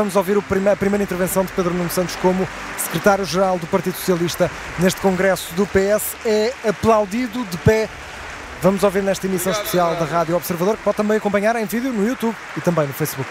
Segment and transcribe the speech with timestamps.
[0.00, 4.98] vamos ouvir a primeira intervenção de Pedro Nuno Santos como secretário-geral do Partido Socialista neste
[4.98, 6.16] congresso do PS.
[6.24, 7.86] É aplaudido de pé.
[8.62, 12.08] Vamos ouvir nesta emissão especial da Rádio Observador, que pode também acompanhar em vídeo no
[12.08, 13.28] YouTube e também no Facebook.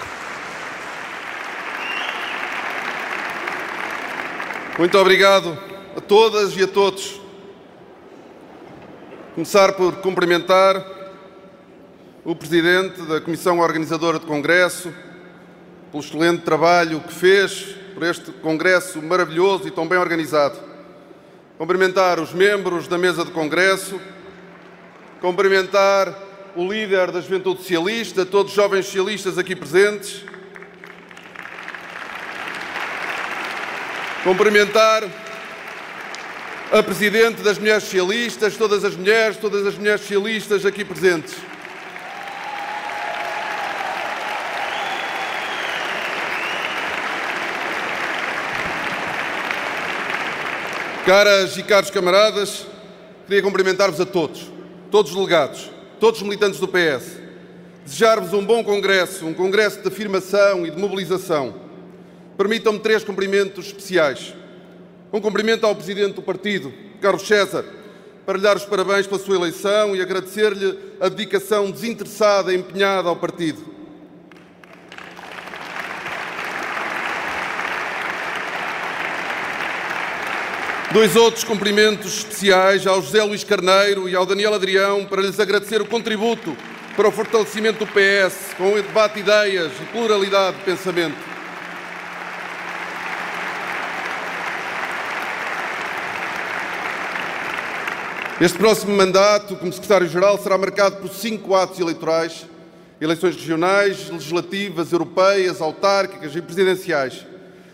[4.78, 5.58] Muito obrigado
[5.98, 7.20] a todas e a todos.
[9.34, 10.86] Começar por cumprimentar
[12.24, 14.94] o Presidente da Comissão Organizadora do Congresso,
[15.92, 20.58] pelo excelente trabalho que fez por este Congresso maravilhoso e tão bem organizado.
[21.58, 24.00] Cumprimentar os membros da mesa do Congresso,
[25.20, 26.16] cumprimentar
[26.56, 30.24] o líder da Juventude Socialista, todos os jovens socialistas aqui presentes,
[34.24, 35.04] cumprimentar
[36.72, 41.49] a Presidente das Mulheres Socialistas, todas as mulheres, todas as mulheres socialistas aqui presentes.
[51.10, 52.68] Caras e caros camaradas,
[53.26, 54.52] queria cumprimentar-vos a todos,
[54.92, 57.18] todos os delegados, todos os militantes do PS,
[57.84, 61.56] desejar-vos um bom congresso, um congresso de afirmação e de mobilização.
[62.38, 64.36] Permitam-me três cumprimentos especiais.
[65.12, 66.72] Um cumprimento ao Presidente do Partido,
[67.02, 67.66] Carlos César,
[68.24, 73.10] para lhe dar os parabéns pela sua eleição e agradecer-lhe a dedicação desinteressada e empenhada
[73.10, 73.66] ao partido.
[80.92, 85.80] Dois outros cumprimentos especiais ao José Luís Carneiro e ao Daniel Adrião para lhes agradecer
[85.80, 86.58] o contributo
[86.96, 91.16] para o fortalecimento do PS, com o debate de ideias e pluralidade de pensamento.
[98.42, 102.48] Este próximo mandato, como secretário-geral, será marcado por cinco atos eleitorais:
[103.00, 107.29] eleições regionais, legislativas, europeias, autárquicas e presidenciais.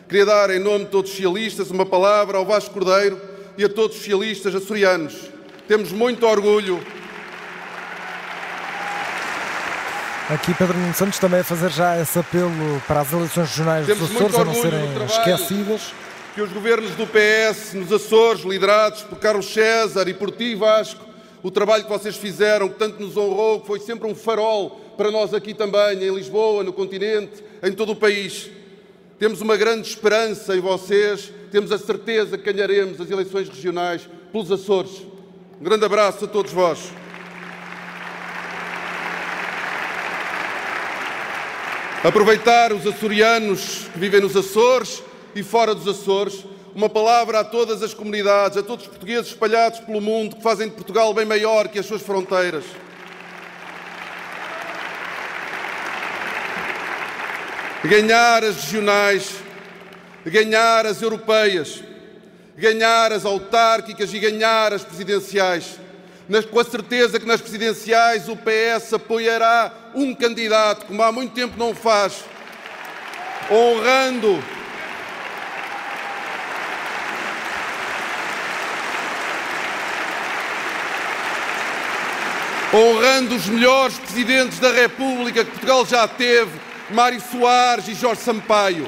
[0.07, 3.19] Queria dar, em nome de todos os socialistas, uma palavra ao Vasco Cordeiro
[3.57, 5.31] e a todos os socialistas açorianos.
[5.67, 6.79] Temos muito orgulho.
[10.29, 12.51] Aqui Pedro Nuno Santos também a fazer já esse apelo
[12.87, 15.93] para as eleições regionais Temos dos Açores a não serem esquecidas.
[16.35, 21.03] Que os governos do PS nos Açores, liderados por Carlos César e por ti, Vasco,
[21.41, 25.09] o trabalho que vocês fizeram, que tanto nos honrou, que foi sempre um farol para
[25.09, 28.51] nós aqui também, em Lisboa, no continente, em todo o país.
[29.17, 34.51] Temos uma grande esperança em vocês, temos a certeza que ganharemos as eleições regionais pelos
[34.51, 35.03] Açores.
[35.59, 36.91] Um grande abraço a todos vós.
[42.03, 45.01] Aproveitar os açorianos que vivem nos Açores
[45.33, 46.45] e fora dos Açores,
[46.75, 50.67] uma palavra a todas as comunidades, a todos os portugueses espalhados pelo mundo que fazem
[50.67, 52.65] de Portugal bem maior que as suas fronteiras.
[57.83, 59.35] Ganhar as regionais,
[60.25, 61.83] ganhar as europeias,
[62.57, 65.79] ganhar as autárquicas e ganhar as presidenciais.
[66.51, 71.57] com a certeza que nas presidenciais o PS apoiará um candidato, como há muito tempo
[71.57, 72.23] não faz,
[73.51, 74.43] honrando
[82.73, 86.51] honrando os melhores presidentes da República que Portugal já teve
[86.89, 88.87] Mário Soares e Jorge Sampaio.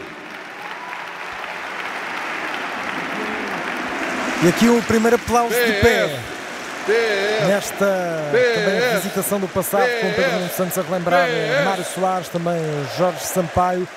[4.43, 6.19] E aqui o primeiro aplauso de pé.
[7.47, 11.27] Nesta também visitação do passado com Pedro Nuno Santos a relembrar
[11.65, 12.55] Mário Soares, também
[12.97, 13.87] Jorge Sampaio,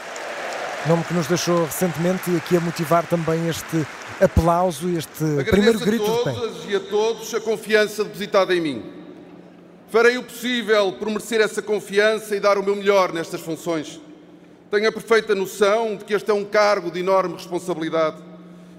[0.86, 3.86] nome que nos deixou recentemente e aqui a motivar também este
[4.20, 6.32] aplauso, este Agradeço primeiro grito de pé.
[6.32, 8.99] todas e a todos a confiança depositada em mim.
[9.90, 14.00] Farei o possível por merecer essa confiança e dar o meu melhor nestas funções.
[14.70, 18.22] Tenho a perfeita noção de que este é um cargo de enorme responsabilidade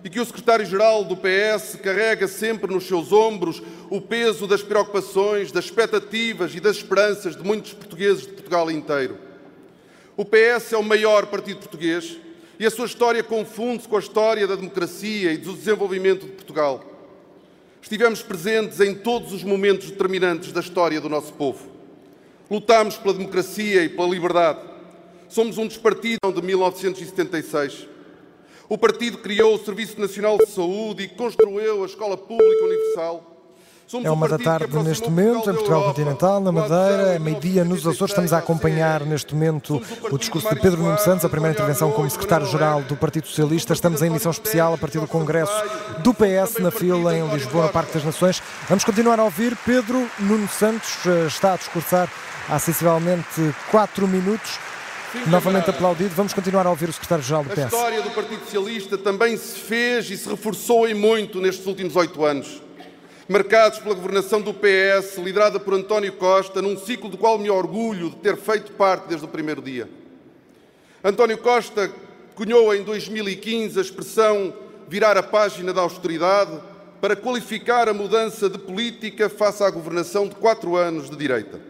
[0.06, 5.52] e que o secretário-geral do PS carrega sempre nos seus ombros o peso das preocupações,
[5.52, 9.18] das expectativas e das esperanças de muitos portugueses de Portugal inteiro.
[10.16, 12.18] O PS é o maior partido português
[12.58, 16.91] e a sua história confunde-se com a história da democracia e do desenvolvimento de Portugal.
[17.82, 21.70] Estivemos presentes em todos os momentos determinantes da história do nosso povo.
[22.50, 24.60] Lutámos pela democracia e pela liberdade.
[25.28, 27.88] Somos um dos partidos de 1976.
[28.70, 33.31] O partido criou o Serviço Nacional de Saúde e construiu a Escola Pública Universal.
[33.92, 37.86] Somos é uma da tarde neste momento, em Portugal Continental, na Madeira, é meio-dia nos
[37.86, 38.12] Açores.
[38.12, 42.10] Estamos a acompanhar neste momento o discurso de Pedro Nuno Santos, a primeira intervenção como
[42.10, 43.74] secretário-geral do Partido Socialista.
[43.74, 45.52] Estamos em emissão especial a partir do Congresso
[45.98, 48.42] do PS na fila em Lisboa, no Parque das Nações.
[48.70, 49.58] Vamos continuar a ouvir.
[49.66, 52.10] Pedro Nuno Santos eh, está a discursar
[52.48, 54.58] há sensivelmente 4 minutos.
[55.12, 56.12] Sim, Novamente aplaudido.
[56.16, 57.60] Vamos continuar a ouvir o secretário-geral do PS.
[57.60, 61.98] A história do Partido Socialista também se fez e se reforçou em muito nestes últimos
[61.98, 62.62] oito anos.
[63.32, 68.10] Marcados pela governação do PS, liderada por António Costa, num ciclo do qual me orgulho
[68.10, 69.90] de ter feito parte desde o primeiro dia.
[71.02, 71.90] António Costa
[72.36, 74.54] cunhou em 2015 a expressão
[74.86, 76.60] virar a página da austeridade
[77.00, 81.62] para qualificar a mudança de política face à governação de quatro anos de direita.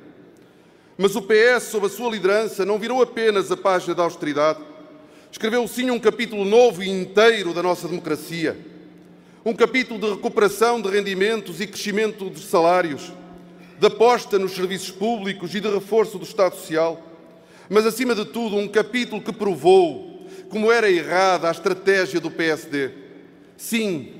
[0.98, 4.58] Mas o PS, sob a sua liderança, não virou apenas a página da austeridade,
[5.32, 8.71] escreveu sim um capítulo novo e inteiro da nossa democracia.
[9.44, 13.12] Um capítulo de recuperação de rendimentos e crescimento dos salários,
[13.80, 17.02] de aposta nos serviços públicos e de reforço do Estado Social.
[17.68, 22.92] Mas, acima de tudo, um capítulo que provou como era errada a estratégia do PSD.
[23.58, 24.14] Sim,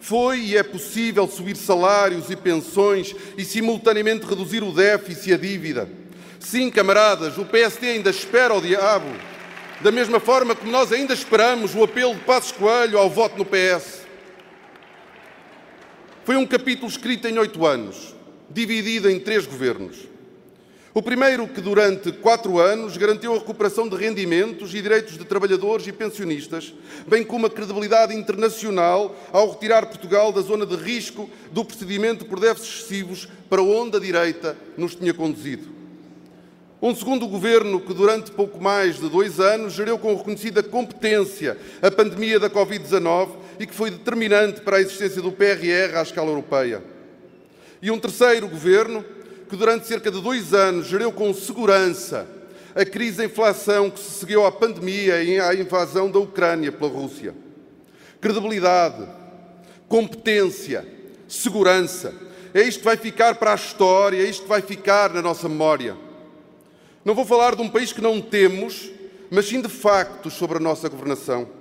[0.00, 5.36] foi e é possível subir salários e pensões e simultaneamente reduzir o déficit e a
[5.36, 5.88] dívida.
[6.40, 9.10] Sim, camaradas, o PSD ainda espera o diabo,
[9.80, 13.44] da mesma forma como nós ainda esperamos o apelo de Passos Coelho ao voto no
[13.44, 13.99] PS.
[16.30, 18.14] Foi um capítulo escrito em oito anos,
[18.48, 20.06] dividido em três governos.
[20.94, 25.88] O primeiro, que durante quatro anos garantiu a recuperação de rendimentos e direitos de trabalhadores
[25.88, 26.72] e pensionistas,
[27.08, 32.38] bem como a credibilidade internacional ao retirar Portugal da zona de risco do procedimento por
[32.38, 35.66] déficits excessivos para onde a direita nos tinha conduzido.
[36.80, 41.90] Um segundo governo que, durante pouco mais de dois anos, gerou com reconhecida competência a
[41.90, 46.82] pandemia da Covid-19 e que foi determinante para a existência do PRR à escala europeia.
[47.82, 49.04] E um terceiro governo
[49.50, 52.26] que durante cerca de dois anos gerou com segurança
[52.74, 56.90] a crise da inflação que se seguiu à pandemia e à invasão da Ucrânia pela
[56.90, 57.34] Rússia.
[58.18, 59.06] Credibilidade,
[59.86, 60.86] competência,
[61.28, 62.14] segurança.
[62.54, 65.48] É isto que vai ficar para a história, é isto que vai ficar na nossa
[65.48, 65.96] memória.
[67.04, 68.90] Não vou falar de um país que não temos,
[69.30, 71.59] mas sim de factos sobre a nossa governação.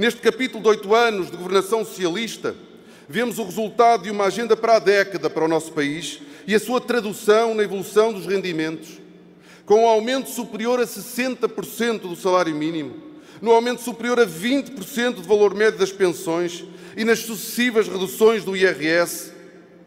[0.00, 2.56] Neste capítulo de oito anos de governação socialista,
[3.06, 6.58] vemos o resultado de uma agenda para a década para o nosso país e a
[6.58, 8.98] sua tradução na evolução dos rendimentos,
[9.66, 12.96] com um aumento superior a 60% do salário mínimo,
[13.42, 16.64] no aumento superior a 20% do valor médio das pensões
[16.96, 19.32] e nas sucessivas reduções do IRS.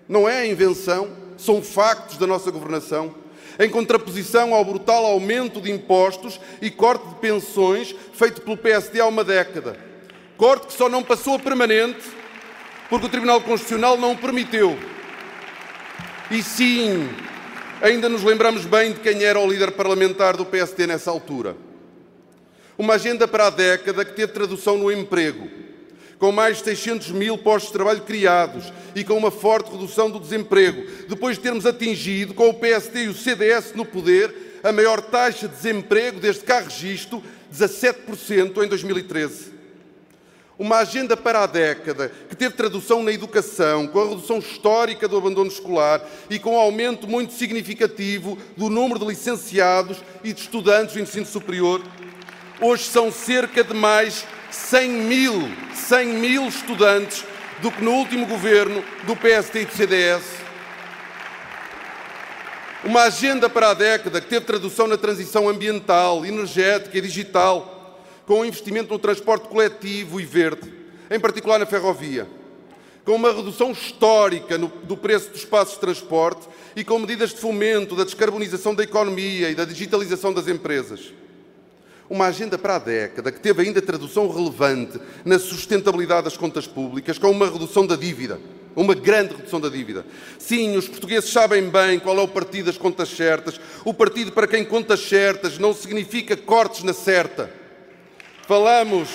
[0.07, 3.15] Não é invenção, são factos da nossa governação.
[3.59, 9.07] Em contraposição ao brutal aumento de impostos e corte de pensões feito pelo PSD há
[9.07, 9.91] uma década.
[10.43, 12.01] Corte que só não passou a permanente
[12.89, 14.77] porque o Tribunal Constitucional não o permitiu.
[16.29, 17.07] E sim,
[17.81, 21.55] ainda nos lembramos bem de quem era o líder parlamentar do PSD nessa altura.
[22.77, 25.47] Uma agenda para a década que teve tradução no emprego,
[26.19, 30.19] com mais de 600 mil postos de trabalho criados e com uma forte redução do
[30.19, 34.99] desemprego, depois de termos atingido, com o PSD e o CDS no poder, a maior
[34.99, 39.52] taxa de desemprego desde cá registro, 17% em 2013
[40.57, 45.17] uma agenda para a década que teve tradução na educação, com a redução histórica do
[45.17, 50.93] abandono escolar e com um aumento muito significativo do número de licenciados e de estudantes
[50.93, 51.81] do ensino superior.
[52.61, 57.25] Hoje são cerca de mais 100 mil, 100 mil estudantes
[57.61, 60.23] do que no último governo do PSD e do CDS.
[62.83, 67.72] Uma agenda para a década que teve tradução na transição ambiental, energética e digital,
[68.25, 70.71] com um investimento no transporte coletivo e verde,
[71.09, 72.27] em particular na ferrovia,
[73.03, 77.37] com uma redução histórica no, do preço dos espaços de transporte e com medidas de
[77.37, 81.13] fomento da descarbonização da economia e da digitalização das empresas.
[82.09, 87.17] Uma agenda para a década que teve ainda tradução relevante na sustentabilidade das contas públicas,
[87.17, 88.39] com uma redução da dívida,
[88.75, 90.05] uma grande redução da dívida.
[90.37, 93.59] Sim, os portugueses sabem bem qual é o partido das contas certas.
[93.83, 97.62] O partido para quem contas certas não significa cortes na certa
[98.45, 99.09] Falamos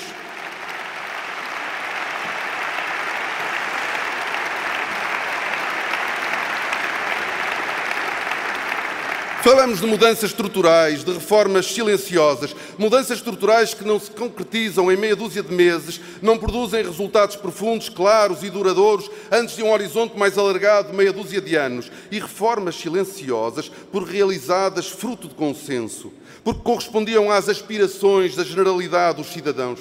[9.51, 15.17] Falamos de mudanças estruturais, de reformas silenciosas, mudanças estruturais que não se concretizam em meia
[15.17, 20.37] dúzia de meses, não produzem resultados profundos, claros e duradouros antes de um horizonte mais
[20.37, 26.13] alargado de meia dúzia de anos, e reformas silenciosas por realizadas fruto de consenso,
[26.45, 29.81] porque correspondiam às aspirações da generalidade dos cidadãos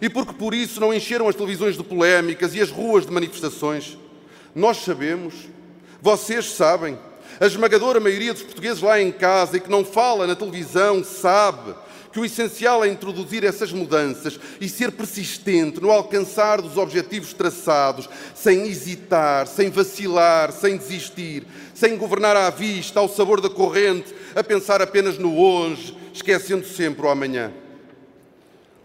[0.00, 3.98] e porque por isso não encheram as televisões de polémicas e as ruas de manifestações.
[4.54, 5.34] Nós sabemos,
[6.00, 6.98] vocês sabem,
[7.42, 11.74] a esmagadora maioria dos portugueses lá em casa e que não fala na televisão sabe
[12.12, 18.08] que o essencial é introduzir essas mudanças e ser persistente no alcançar dos objetivos traçados,
[18.32, 21.44] sem hesitar, sem vacilar, sem desistir,
[21.74, 27.04] sem governar à vista, ao sabor da corrente, a pensar apenas no hoje, esquecendo sempre
[27.04, 27.52] o amanhã.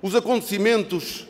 [0.01, 1.27] Os acontecimentos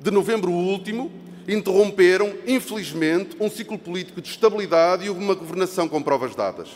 [0.00, 1.12] de novembro último
[1.48, 6.68] interromperam, infelizmente, um ciclo político de estabilidade e uma governação com provas dadas.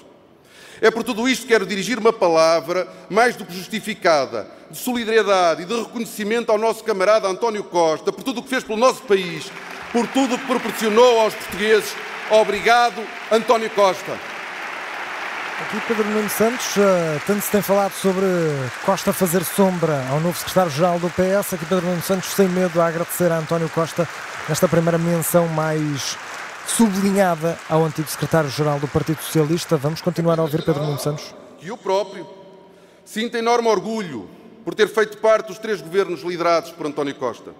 [0.81, 5.63] É por tudo isto que quero dirigir uma palavra, mais do que justificada, de solidariedade
[5.63, 9.03] e de reconhecimento ao nosso camarada António Costa, por tudo o que fez pelo nosso
[9.03, 9.51] país,
[9.93, 11.95] por tudo o que proporcionou aos portugueses.
[12.31, 14.19] Obrigado, António Costa.
[15.63, 18.27] Aqui Pedro Nuno Santos, eh, tanto se tem falado sobre
[18.85, 22.89] Costa fazer sombra ao novo secretário-geral do PS, aqui Pedro Nuno Santos sem medo a
[22.89, 24.07] agradecer a António Costa
[24.49, 26.17] nesta primeira menção mais
[26.69, 29.77] sublinhada ao antigo secretário-geral do Partido Socialista.
[29.77, 31.35] Vamos continuar a ouvir Pedro Nuno Santos.
[31.59, 32.27] Que eu próprio
[33.05, 34.29] sinto enorme orgulho
[34.65, 37.53] por ter feito parte dos três governos liderados por António Costa.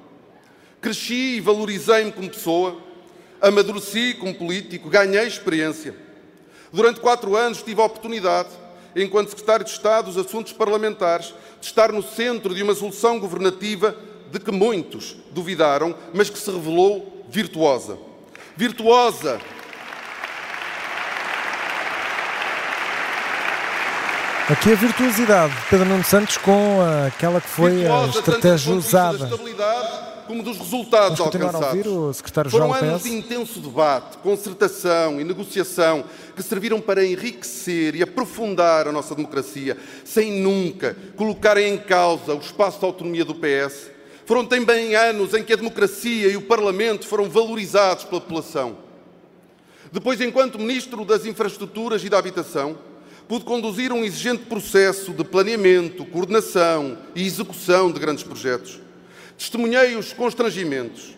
[0.81, 2.77] Cresci e valorizei-me como pessoa,
[3.41, 5.95] amadureci como político, ganhei experiência.
[6.73, 8.51] Durante quatro anos tive a oportunidade,
[8.95, 13.97] enquanto secretário de Estado dos Assuntos Parlamentares, de estar no centro de uma solução governativa
[14.31, 17.99] de que muitos duvidaram, mas que se revelou virtuosa
[18.57, 19.39] virtuosa.
[24.49, 29.29] Aqui a virtuosidade de Pedro Nuno Santos com aquela que foi virtuosa, a estratégia usada.
[30.27, 31.67] como dos resultados Vamos alcançados.
[31.67, 36.05] A ouvir o secretário-geral Foram anos de intenso debate, concertação e negociação
[36.35, 42.39] que serviram para enriquecer e aprofundar a nossa democracia, sem nunca colocarem em causa o
[42.39, 43.96] espaço de autonomia do PS
[44.27, 48.77] foram também anos em que a democracia e o Parlamento foram valorizados pela população.
[49.93, 52.77] Depois, enquanto Ministro das Infraestruturas e da Habitação,
[53.29, 58.81] pude conduzir um exigente processo de planeamento, coordenação e execução de grandes projetos.
[59.39, 61.17] Testemunhei os constrangimentos,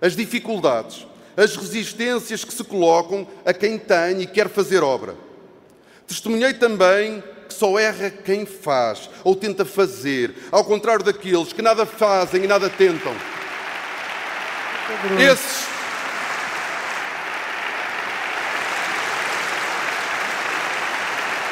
[0.00, 5.14] as dificuldades, as resistências que se colocam a quem tem e quer fazer obra.
[6.06, 11.86] Testemunhei também que só erra quem faz ou tenta fazer, ao contrário daqueles que nada
[11.86, 13.14] fazem e nada tentam.
[15.18, 15.66] Esses.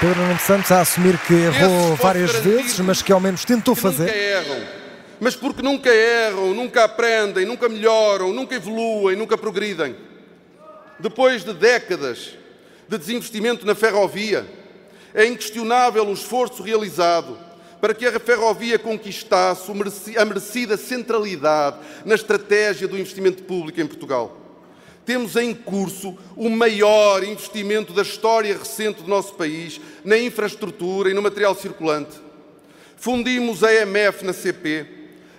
[0.00, 4.04] Pedro Nuno Santos a assumir que errou várias vezes, mas que ao menos tentou fazer.
[4.04, 4.66] Nunca erram.
[5.18, 9.96] Mas porque nunca erram, nunca aprendem, nunca melhoram, nunca evoluem, nunca progridem.
[10.98, 12.34] Depois de décadas
[12.86, 14.46] de desinvestimento na ferrovia,
[15.16, 17.38] é inquestionável o esforço realizado
[17.80, 19.72] para que a ferrovia conquistasse
[20.18, 24.36] a merecida centralidade na estratégia do investimento público em Portugal.
[25.06, 31.14] Temos em curso o maior investimento da história recente do nosso país na infraestrutura e
[31.14, 32.18] no material circulante.
[32.96, 34.86] Fundimos a EMF na CP,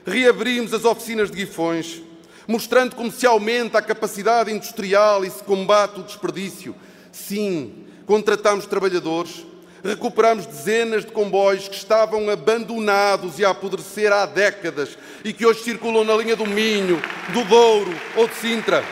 [0.05, 2.01] reabrimos as oficinas de Guifões,
[2.47, 6.73] mostrando como se aumenta a capacidade industrial e se combate o desperdício.
[7.11, 9.45] Sim, contratamos trabalhadores,
[9.83, 15.63] recuperamos dezenas de comboios que estavam abandonados e a apodrecer há décadas e que hoje
[15.63, 17.01] circulam na linha do Minho,
[17.33, 18.83] do Douro ou de Sintra.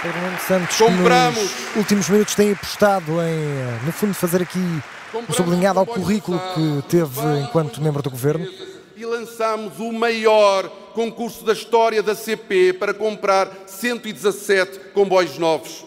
[0.00, 1.38] Fernando Santos, Compramos.
[1.38, 4.58] nos últimos minutos tem apostado em, no fundo, fazer aqui
[5.14, 8.44] um sublinhado ao currículo que teve enquanto membro do governo.
[8.96, 15.86] E lançámos o maior concurso da história da CP para comprar 117 comboios novos.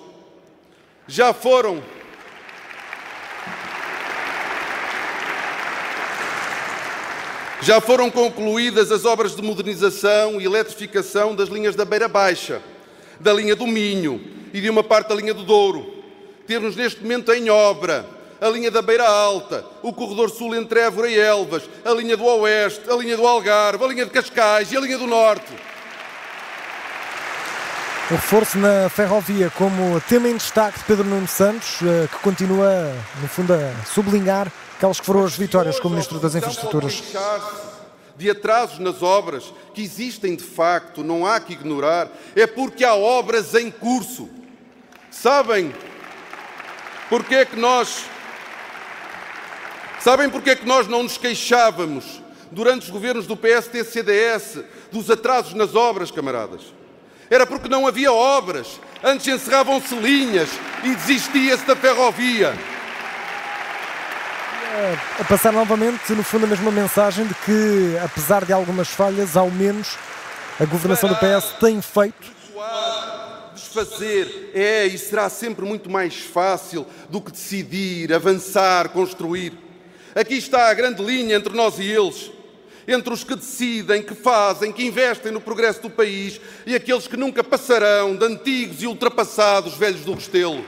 [1.07, 1.83] Já foram
[7.65, 12.61] Já foram concluídas as obras de modernização e eletrificação das linhas da Beira Baixa,
[13.19, 14.21] da linha do Minho
[14.53, 16.03] e de uma parte da linha do Douro.
[16.45, 18.05] Temos neste momento em obra
[18.39, 22.23] a linha da Beira Alta, o corredor sul entre Évora e Elvas, a linha do
[22.25, 25.51] Oeste, a linha do Algarve, a linha de Cascais e a linha do Norte.
[28.11, 32.93] O reforço na ferrovia como tema em destaque de Pedro Nuno Santos, eh, que continua,
[33.19, 37.01] no fundo, a sublinhar aquelas que foram as vitórias como Ministro das Infraestruturas.
[38.17, 42.95] De atrasos nas obras, que existem de facto, não há que ignorar, é porque há
[42.95, 44.29] obras em curso.
[45.11, 45.73] Sabem
[47.09, 48.05] porque é que nós.
[49.99, 54.59] Sabem porque é que nós não nos queixávamos durante os governos do PST-CDS
[54.91, 56.61] dos atrasos nas obras, camaradas?
[57.29, 60.49] Era porque não havia obras, antes encerravam-se linhas
[60.83, 62.55] e desistia-se da ferrovia
[65.19, 69.49] a passar novamente, no fundo, a mesma mensagem de que, apesar de algumas falhas, ao
[69.49, 69.97] menos
[70.59, 72.35] a governação do PS tem feito.
[73.53, 79.53] Desfazer é e será sempre muito mais fácil do que decidir, avançar, construir.
[80.13, 82.31] Aqui está a grande linha entre nós e eles.
[82.87, 87.17] Entre os que decidem, que fazem, que investem no progresso do país e aqueles que
[87.17, 90.63] nunca passarão de antigos e ultrapassados velhos do Restelo.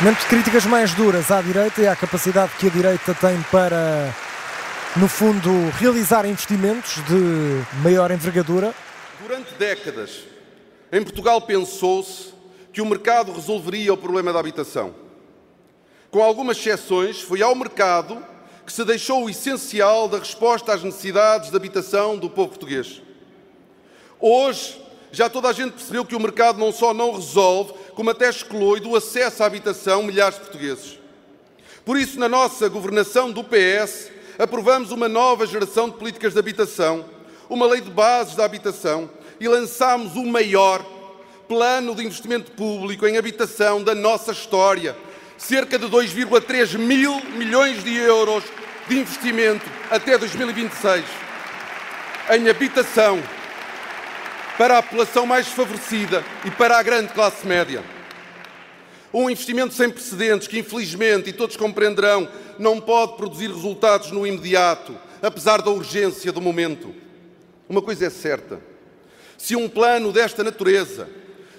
[0.00, 4.14] De críticas mais duras à direita e à capacidade que a direita tem para,
[4.96, 8.72] no fundo, realizar investimentos de maior envergadura.
[9.20, 10.20] Durante décadas,
[10.92, 12.32] em Portugal pensou-se
[12.72, 14.94] que o mercado resolveria o problema da habitação.
[16.12, 18.24] Com algumas exceções, foi ao mercado
[18.64, 23.02] que se deixou o essencial da resposta às necessidades de habitação do povo português.
[24.20, 28.28] Hoje, já toda a gente percebeu que o mercado não só não resolve, como até
[28.28, 30.98] exclui do acesso à habitação milhares de portugueses.
[31.84, 37.04] Por isso, na nossa governação do PS, aprovamos uma nova geração de políticas de habitação,
[37.48, 39.08] uma lei de bases da habitação
[39.40, 40.84] e lançámos o maior
[41.48, 44.94] plano de investimento público em habitação da nossa história.
[45.38, 48.44] Cerca de 2,3 mil milhões de euros
[48.86, 51.04] de investimento até 2026
[52.36, 53.22] em habitação
[54.58, 57.82] para a população mais desfavorecida e para a grande classe média.
[59.14, 64.98] Um investimento sem precedentes que, infelizmente, e todos compreenderão, não pode produzir resultados no imediato,
[65.22, 66.92] apesar da urgência do momento.
[67.68, 68.60] Uma coisa é certa:
[69.38, 71.08] se um plano desta natureza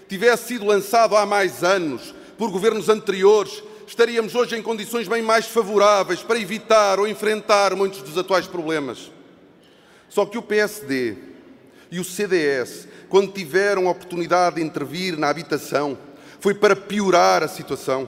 [0.09, 5.45] tivesse sido lançado há mais anos por governos anteriores, estaríamos hoje em condições bem mais
[5.45, 9.09] favoráveis para evitar ou enfrentar muitos dos atuais problemas.
[10.09, 11.15] Só que o PSD
[11.91, 15.97] e o CDS, quando tiveram a oportunidade de intervir na habitação,
[16.39, 18.07] foi para piorar a situação.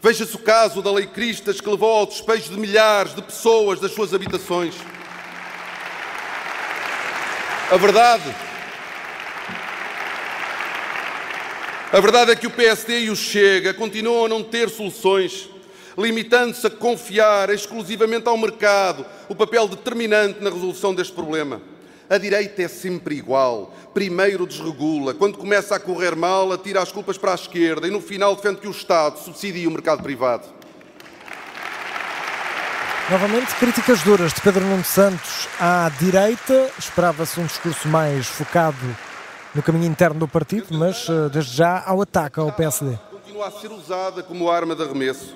[0.00, 3.92] Veja-se o caso da Lei Cristas, que levou ao despejo de milhares de pessoas das
[3.92, 4.74] suas habitações.
[7.70, 8.34] A verdade
[11.90, 15.48] A verdade é que o PSD e o Chega continuam a não ter soluções,
[15.96, 21.62] limitando-se a confiar exclusivamente ao mercado o papel determinante na resolução deste problema.
[22.10, 23.74] A direita é sempre igual.
[23.92, 28.00] Primeiro desregula, quando começa a correr mal, atira as culpas para a esquerda e no
[28.00, 30.48] final defende que o Estado subsidie o mercado privado.
[33.10, 36.70] Novamente, críticas duras de Pedro Nuno Santos à direita.
[36.78, 38.76] Esperava-se um discurso mais focado
[39.54, 42.98] no caminho interno do partido, mas eh, desde já ao ataque ao PSD.
[43.10, 45.34] Continua a ser usada como arma de arremesso,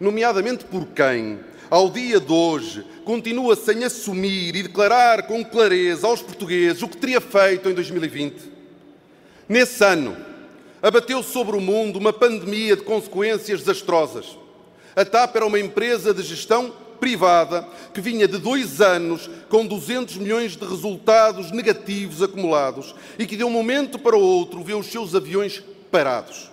[0.00, 6.22] nomeadamente por quem, ao dia de hoje, continua sem assumir e declarar com clareza aos
[6.22, 8.52] portugueses o que teria feito em 2020.
[9.48, 10.16] Nesse ano,
[10.82, 14.38] abateu sobre o mundo uma pandemia de consequências desastrosas.
[14.94, 20.16] A TAP era uma empresa de gestão privada que vinha de dois anos com 200
[20.16, 24.86] milhões de resultados negativos acumulados e que de um momento para o outro vê os
[24.86, 26.50] seus aviões parados.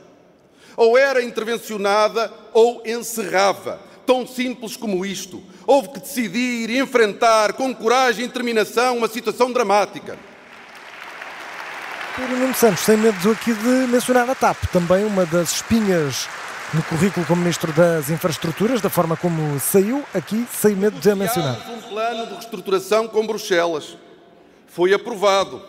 [0.76, 3.80] Ou era intervencionada ou encerrava.
[4.12, 5.42] Tão simples como isto.
[5.66, 10.20] Houve que decidir e enfrentar com coragem e determinação uma situação dramática.
[12.18, 16.28] Pedro Nuno Santos tem medo aqui de mencionar a TAP, também uma das espinhas
[16.74, 21.16] no currículo como Ministro das Infraestruturas, da forma como saiu, aqui sem medo de a
[21.16, 21.58] mencionar.
[21.70, 23.96] um plano de reestruturação com Bruxelas.
[24.68, 25.64] Foi aprovado,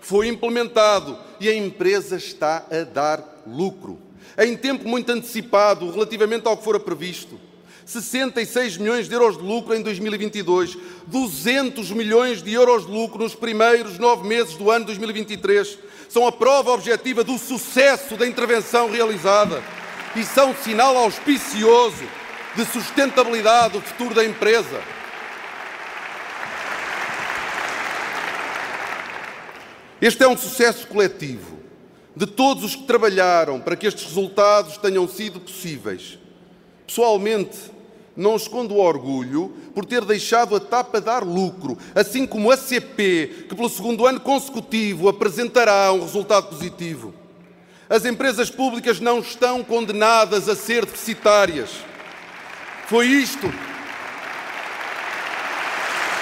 [0.00, 3.98] foi implementado e a empresa está a dar lucro.
[4.38, 7.49] Em tempo muito antecipado relativamente ao que fora previsto.
[7.84, 13.34] 66 milhões de euros de lucro em 2022, 200 milhões de euros de lucro nos
[13.34, 15.78] primeiros nove meses do ano 2023.
[16.08, 19.62] São a prova objetiva do sucesso da intervenção realizada
[20.14, 22.04] e são sinal auspicioso
[22.54, 24.80] de sustentabilidade do futuro da empresa.
[30.00, 31.60] Este é um sucesso coletivo
[32.16, 36.19] de todos os que trabalharam para que estes resultados tenham sido possíveis.
[36.90, 37.56] Pessoalmente,
[38.16, 42.56] não escondo o orgulho por ter deixado a TAP a dar lucro, assim como a
[42.56, 47.14] CP, que pelo segundo ano consecutivo apresentará um resultado positivo.
[47.88, 51.70] As empresas públicas não estão condenadas a ser deficitárias.
[52.88, 53.46] Foi isto.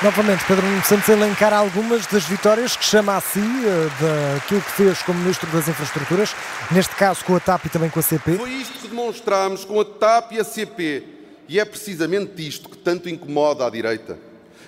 [0.01, 4.71] Novamente, Pedro Nuno Santos elencar algumas das vitórias que chama a si eh, daquilo que
[4.71, 6.37] fez como Ministro das Infraestruturas,
[6.71, 8.37] neste caso com a TAP e também com a CP.
[8.37, 11.03] Foi isto que demonstramos com a TAP e a CP.
[11.49, 14.17] E é precisamente isto que tanto incomoda a direita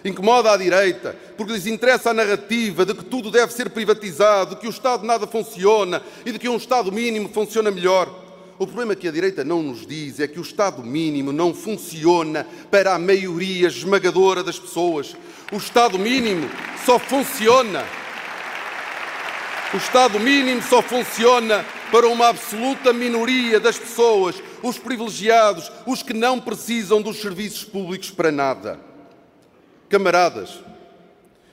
[0.04, 4.60] incomoda à direita, porque lhes interessa a narrativa de que tudo deve ser privatizado, de
[4.60, 8.19] que o Estado nada funciona e de que um Estado mínimo funciona melhor.
[8.60, 12.46] O problema que a direita não nos diz é que o Estado mínimo não funciona
[12.70, 15.16] para a maioria esmagadora das pessoas.
[15.50, 16.46] O Estado mínimo
[16.84, 17.82] só funciona.
[19.72, 26.12] O Estado mínimo só funciona para uma absoluta minoria das pessoas, os privilegiados, os que
[26.12, 28.78] não precisam dos serviços públicos para nada.
[29.88, 30.60] Camaradas,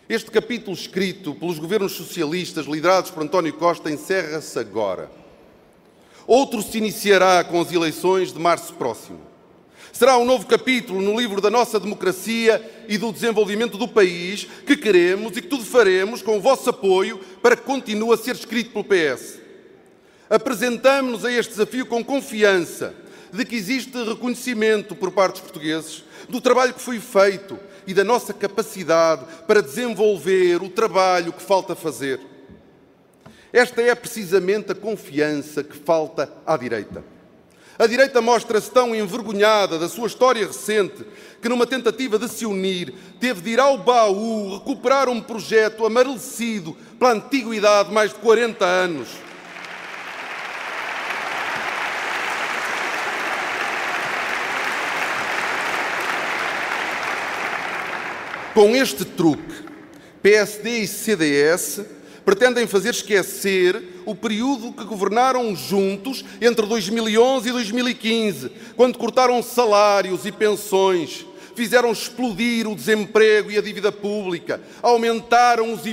[0.09, 5.09] este capítulo escrito pelos governos socialistas liderados por António Costa encerra-se agora.
[6.27, 9.21] Outro se iniciará com as eleições de março próximo.
[9.93, 14.75] Será um novo capítulo no livro da nossa democracia e do desenvolvimento do país que
[14.75, 18.71] queremos e que tudo faremos com o vosso apoio para que continue a ser escrito
[18.71, 19.39] pelo PS.
[20.29, 22.93] Apresentamos-nos a este desafio com confiança
[23.31, 28.03] de que existe reconhecimento por parte dos portugueses do trabalho que foi feito e da
[28.03, 32.19] nossa capacidade para desenvolver o trabalho que falta fazer.
[33.51, 37.03] Esta é precisamente a confiança que falta à direita.
[37.79, 41.05] A direita mostra-se tão envergonhada da sua história recente
[41.39, 46.75] que, numa tentativa de se unir, teve de ir ao baú recuperar um projeto amarelecido
[46.97, 49.07] pela antiguidade de mais de 40 anos.
[58.55, 59.53] Com este truque,
[60.23, 61.96] PSD e CDS
[62.27, 70.25] pretendem fazer esquecer o período que governaram juntos entre 2011 e 2015, quando cortaram salários
[70.25, 75.85] e pensões, fizeram explodir o desemprego e a dívida pública, aumentaram os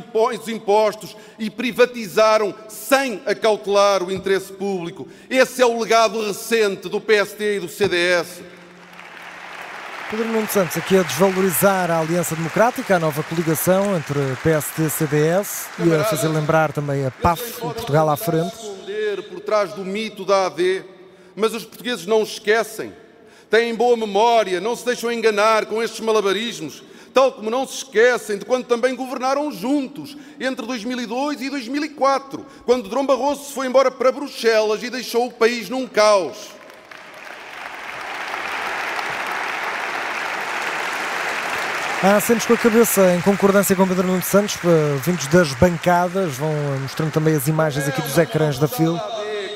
[0.49, 5.07] impostos e privatizaram sem acautelar o interesse público.
[5.31, 8.43] Esse é o legado recente do PSD e do CDS.
[10.17, 14.91] Pedro Nuno Santos aqui a desvalorizar a Aliança Democrática, a nova coligação entre PSD e
[14.91, 18.55] CDS e a fazer lembrar também a PAF, o Portugal à frente.
[19.29, 20.85] por trás do mito da AD,
[21.35, 22.93] mas os portugueses não esquecem,
[23.51, 28.39] têm boa memória, não se deixam enganar com estes malabarismos, tal como não se esquecem
[28.39, 33.91] de quando também governaram juntos, entre 2002 e 2004, quando Dom Barroso se foi embora
[33.91, 36.54] para Bruxelas e deixou o país num caos.
[42.05, 44.59] Há acentos com a cabeça em concordância com Pedro Nuno Santos,
[45.03, 49.01] vindos das bancadas, vão mostrando também as imagens aqui dos ecrãs da FIL.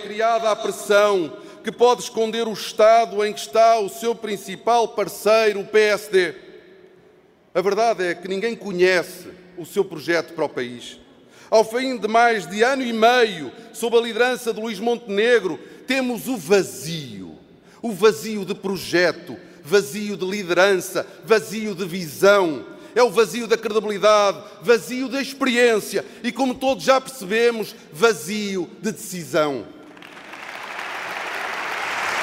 [0.05, 1.31] Criada a pressão
[1.63, 6.35] que pode esconder o Estado em que está o seu principal parceiro, o PSD.
[7.55, 10.99] A verdade é que ninguém conhece o seu projeto para o país.
[11.51, 16.27] Ao fim de mais de ano e meio, sob a liderança de Luís Montenegro, temos
[16.27, 17.37] o vazio,
[17.83, 19.37] o vazio de projeto,
[19.69, 26.33] vazio de liderança, vazio de visão, é o vazio da credibilidade, vazio da experiência e,
[26.33, 29.65] como todos já percebemos, vazio de decisão.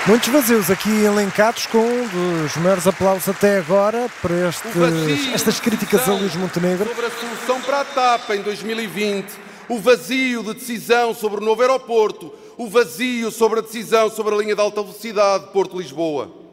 [0.07, 6.07] Muitos vazios aqui elencados com um dos maiores aplausos até agora para estes, estas críticas
[6.07, 6.87] a Luís Montenegro.
[6.87, 9.25] Sobre a solução para a TAP em 2020,
[9.67, 14.37] o vazio de decisão sobre o novo aeroporto, o vazio sobre a decisão sobre a
[14.37, 16.44] linha de alta velocidade Porto-Lisboa.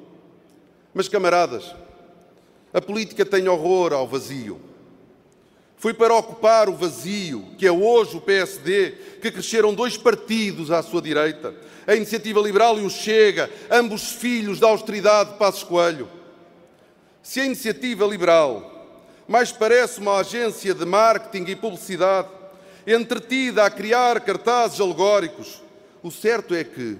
[0.94, 1.74] Mas, camaradas,
[2.72, 4.60] a política tem horror ao vazio.
[5.76, 10.82] Foi para ocupar o vazio, que é hoje o PSD, que cresceram dois partidos à
[10.82, 11.54] sua direita,
[11.86, 16.08] a Iniciativa Liberal e o Chega, ambos filhos da austeridade de Passos Coelho.
[17.20, 18.72] Se a Iniciativa Liberal
[19.26, 22.28] mais parece uma agência de marketing e publicidade,
[22.86, 25.62] entretida a criar cartazes alegóricos,
[26.02, 26.96] o certo é que,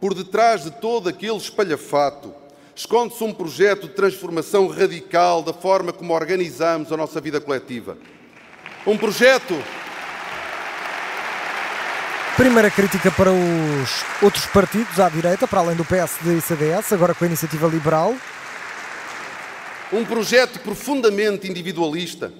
[0.00, 2.34] por detrás de todo aquele espalhafato,
[2.78, 7.98] esconde-se um projeto de transformação radical da forma como organizamos a nossa vida coletiva.
[8.86, 9.60] Um projeto.
[12.36, 17.16] Primeira crítica para os outros partidos à direita, para além do PSD e CDS, agora
[17.16, 18.14] com a iniciativa liberal.
[19.92, 22.32] Um projeto profundamente individualista,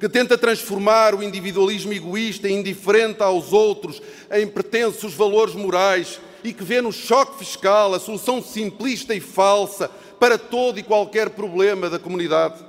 [0.00, 4.00] que tenta transformar o individualismo egoísta e indiferente aos outros
[4.30, 9.88] em pretensos valores morais e que vê no choque fiscal a solução simplista e falsa
[10.18, 12.64] para todo e qualquer problema da comunidade.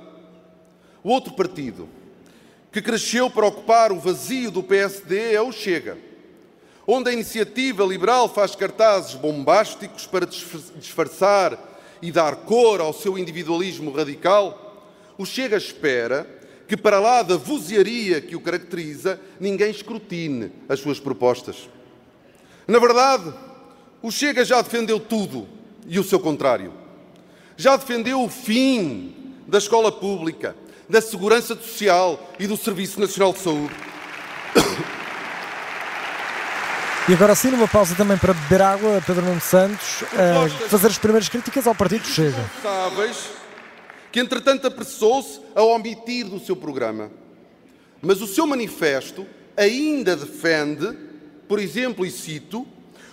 [1.02, 1.88] O outro partido
[2.72, 5.96] que cresceu para ocupar o vazio do PSD é o Chega,
[6.86, 11.56] onde a iniciativa liberal faz cartazes bombásticos para disfarçar
[12.02, 14.90] e dar cor ao seu individualismo radical.
[15.16, 16.26] O Chega espera
[16.66, 21.68] que, para lá da vozearia que o caracteriza, ninguém escrutine as suas propostas.
[22.66, 23.32] Na verdade,
[24.04, 25.48] o Chega já defendeu tudo
[25.86, 26.74] e o seu contrário.
[27.56, 30.54] Já defendeu o fim da escola pública,
[30.86, 33.74] da segurança social e do Serviço Nacional de Saúde.
[37.08, 40.98] E agora sim, numa pausa também para beber água, Pedro Nuno Santos, uh, fazer as
[40.98, 42.44] primeiras críticas ao Partido Chega.
[44.12, 47.10] Que entretanto apressou-se a omitir do seu programa.
[48.02, 50.94] Mas o seu manifesto ainda defende
[51.48, 52.66] Por exemplo, e cito,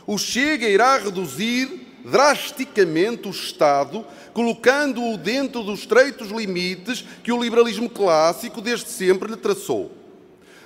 [0.05, 7.89] o Chega irá reduzir drasticamente o Estado, colocando-o dentro dos estreitos limites que o liberalismo
[7.89, 9.91] clássico desde sempre lhe traçou.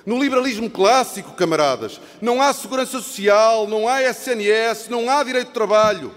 [0.04, 5.54] No liberalismo clássico, camaradas, não há segurança social, não há SNS, não há direito de
[5.54, 6.14] trabalho.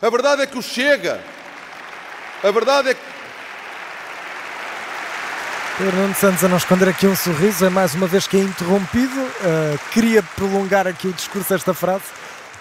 [0.00, 1.20] A verdade é que o Chega,
[2.44, 3.00] a verdade é que
[5.80, 9.16] Nuno Santos a não esconder aqui um sorriso, é mais uma vez que é interrompido.
[9.20, 12.02] Uh, queria prolongar aqui o discurso, esta frase,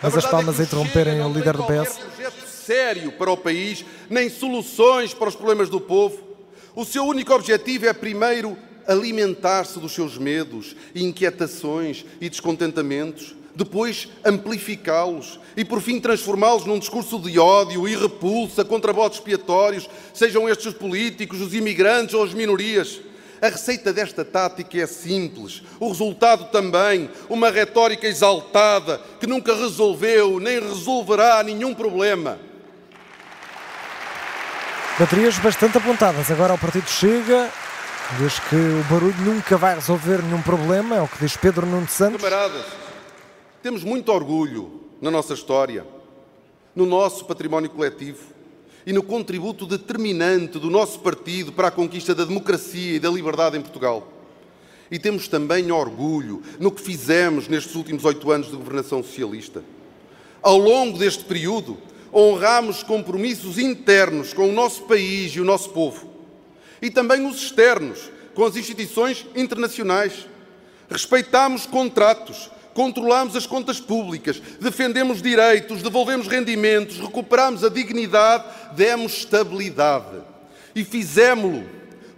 [0.02, 1.98] mas as palmas é interromperem o líder do PS.
[1.98, 6.20] projeto sério para o país, nem soluções para os problemas do povo.
[6.76, 15.40] O seu único objetivo é, primeiro, alimentar-se dos seus medos, inquietações e descontentamentos, depois amplificá-los
[15.56, 20.68] e, por fim, transformá-los num discurso de ódio e repulsa contra votos expiatórios, sejam estes
[20.68, 23.02] os políticos, os imigrantes ou as minorias.
[23.42, 30.40] A receita desta tática é simples, o resultado também, uma retórica exaltada que nunca resolveu
[30.40, 32.40] nem resolverá nenhum problema.
[34.98, 36.32] Baterias bastante apontadas.
[36.32, 37.52] Agora o partido chega,
[38.18, 41.88] diz que o barulho nunca vai resolver nenhum problema, é o que diz Pedro Nuno
[41.88, 42.24] Santos.
[42.24, 42.66] Camaradas,
[43.62, 45.86] temos muito orgulho na nossa história,
[46.76, 48.37] no nosso património coletivo
[48.88, 53.58] e no contributo determinante do nosso partido para a conquista da democracia e da liberdade
[53.58, 54.14] em Portugal.
[54.90, 59.62] E temos também orgulho no que fizemos nestes últimos oito anos de governação socialista.
[60.42, 61.78] Ao longo deste período,
[62.14, 66.10] honramos compromissos internos com o nosso país e o nosso povo,
[66.82, 70.26] e também os externos, com as instituições internacionais.
[70.90, 80.22] Respeitamos contratos, controlamos as contas públicas, defendemos direitos, devolvemos rendimentos, recuperamos a dignidade, demos estabilidade.
[80.76, 81.66] E fizemos-lo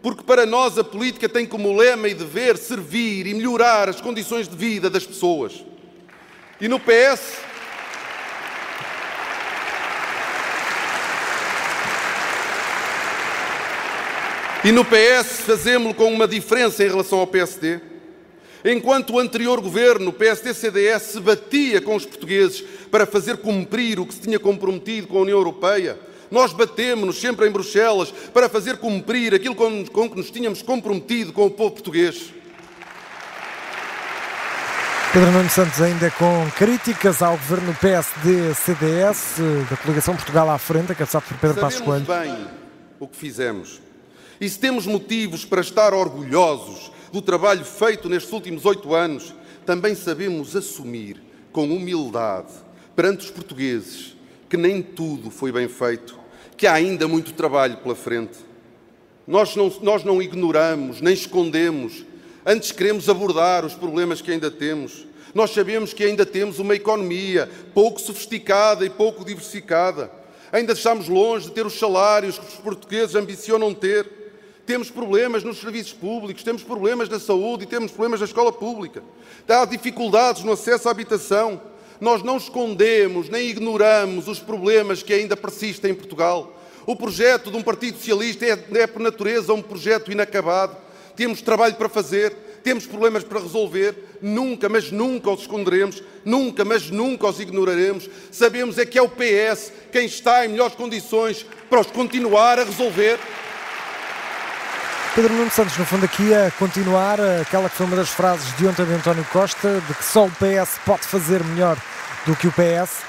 [0.01, 4.49] porque para nós a política tem como lema e dever servir e melhorar as condições
[4.49, 5.63] de vida das pessoas.
[6.59, 7.37] E no PS
[14.61, 17.79] E no PS fazemos-lo com uma diferença em relação ao PSD.
[18.63, 24.05] Enquanto o anterior governo, o PSD-CDS, se batia com os portugueses para fazer cumprir o
[24.05, 25.97] que se tinha comprometido com a União Europeia,
[26.29, 31.31] nós batemos-nos sempre em Bruxelas para fazer cumprir aquilo com, com que nos tínhamos comprometido
[31.31, 32.33] com o povo português.
[35.11, 41.25] Pedro Nuno Santos ainda com críticas ao governo PSD-CDS da coligação Portugal à frente, cabeçado
[41.27, 42.05] por Pedro Passos Coelho.
[42.05, 42.45] bem
[42.99, 43.81] o que fizemos.
[44.39, 49.33] E se temos motivos para estar orgulhosos do trabalho feito nestes últimos oito anos,
[49.65, 52.53] também sabemos assumir com humildade
[52.95, 54.15] perante os portugueses
[54.49, 56.17] que nem tudo foi bem feito,
[56.57, 58.37] que há ainda muito trabalho pela frente.
[59.27, 62.03] Nós não, nós não ignoramos, nem escondemos,
[62.43, 65.05] antes queremos abordar os problemas que ainda temos.
[65.35, 70.11] Nós sabemos que ainda temos uma economia pouco sofisticada e pouco diversificada.
[70.51, 74.18] Ainda estamos longe de ter os salários que os portugueses ambicionam ter.
[74.69, 79.01] Temos problemas nos serviços públicos, temos problemas na saúde e temos problemas na escola pública.
[79.47, 81.59] Há dificuldades no acesso à habitação.
[81.99, 86.55] Nós não escondemos nem ignoramos os problemas que ainda persistem em Portugal.
[86.85, 90.77] O projeto de um Partido Socialista é, é por natureza um projeto inacabado.
[91.15, 92.31] Temos trabalho para fazer,
[92.63, 98.07] temos problemas para resolver, nunca, mas nunca os esconderemos, nunca, mas nunca os ignoraremos.
[98.31, 102.65] Sabemos é que é o PS quem está em melhores condições para os continuar a
[102.65, 103.17] resolver.
[105.21, 108.65] Pedro Nuno Santos, no fundo, aqui a continuar aquela que foi uma das frases de
[108.65, 111.77] ontem de António Costa, de que só o PS pode fazer melhor
[112.25, 113.01] do que o PS.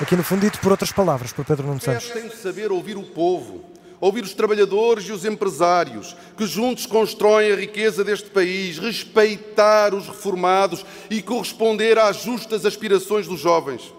[0.00, 2.06] Aqui, no fundo, dito por outras palavras, por Pedro Nuno O Santos.
[2.06, 3.62] PS tem de saber ouvir o povo,
[4.00, 10.06] ouvir os trabalhadores e os empresários, que juntos constroem a riqueza deste país, respeitar os
[10.06, 13.92] reformados e corresponder às justas aspirações dos jovens.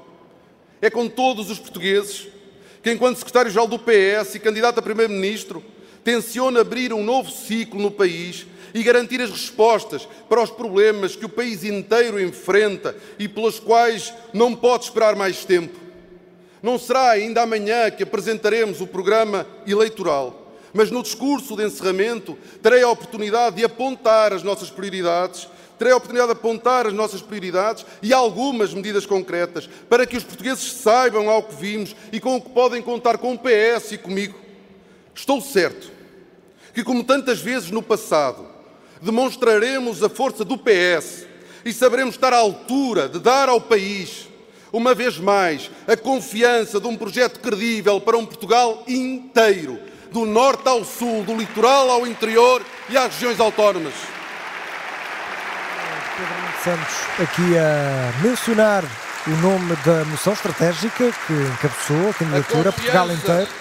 [0.82, 2.28] É com todos os portugueses
[2.82, 5.64] que, enquanto secretário-geral do PS e candidato a primeiro-ministro,
[6.04, 11.26] tenciona abrir um novo ciclo no país e garantir as respostas para os problemas que
[11.26, 15.78] o país inteiro enfrenta e pelos quais não pode esperar mais tempo.
[16.62, 22.84] Não será ainda amanhã que apresentaremos o programa eleitoral, mas no discurso de encerramento terei
[22.84, 27.84] a oportunidade de apontar as nossas prioridades, terei a oportunidade de apontar as nossas prioridades
[28.02, 32.42] e algumas medidas concretas para que os portugueses saibam ao que vimos e com o
[32.42, 34.41] que podem contar com o PS e comigo.
[35.22, 35.92] Estou certo
[36.74, 38.44] que, como tantas vezes no passado,
[39.00, 41.28] demonstraremos a força do PS
[41.64, 44.28] e saberemos estar à altura de dar ao país,
[44.74, 49.80] uma vez mais, a confiança de um projeto credível para um Portugal inteiro,
[50.12, 53.94] do norte ao sul, do litoral ao interior e às regiões autónomas.
[56.18, 58.84] Pedro Santos aqui a mencionar
[59.28, 63.61] o nome da moção estratégica que encabeçou a candidatura a Portugal inteiro.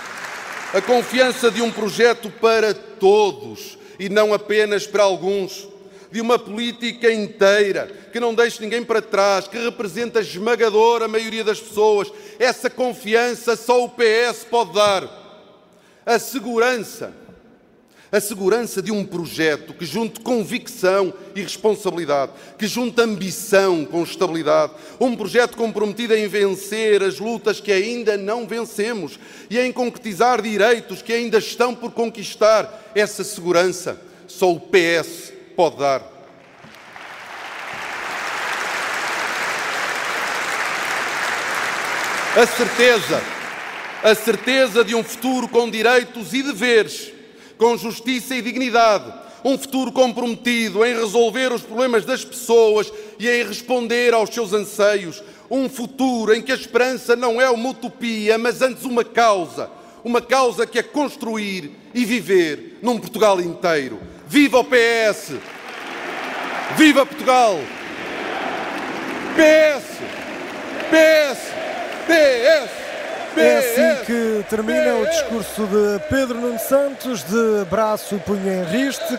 [0.73, 5.69] A confiança de um projeto para todos e não apenas para alguns.
[6.13, 11.45] De uma política inteira que não deixe ninguém para trás, que representa a esmagadora maioria
[11.45, 12.13] das pessoas.
[12.39, 15.09] Essa confiança só o PS pode dar.
[16.07, 17.13] A segurança
[18.13, 24.73] a segurança de um projeto que junte convicção e responsabilidade, que junte ambição com estabilidade,
[24.99, 29.19] um projeto comprometido em vencer as lutas que ainda não vencemos
[29.49, 32.91] e em concretizar direitos que ainda estão por conquistar.
[32.95, 36.03] Essa segurança só o PS pode dar.
[42.37, 43.23] A certeza,
[44.03, 47.20] a certeza de um futuro com direitos e deveres
[47.61, 49.13] com justiça e dignidade,
[49.45, 55.23] um futuro comprometido em resolver os problemas das pessoas e em responder aos seus anseios,
[55.51, 59.71] um futuro em que a esperança não é uma utopia, mas antes uma causa,
[60.03, 64.01] uma causa que é construir e viver num Portugal inteiro.
[64.27, 65.35] Viva o PS!
[66.79, 67.59] Viva Portugal!
[69.37, 69.85] PS!
[70.91, 71.41] PS!
[72.07, 72.80] PS!
[73.37, 78.65] É assim que termina o discurso de Pedro Nuno Santos, de braço e punho em
[78.65, 79.19] riste.